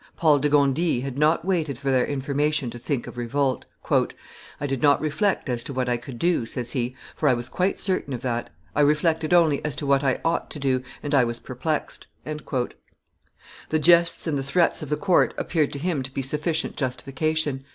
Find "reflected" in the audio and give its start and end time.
8.81-9.31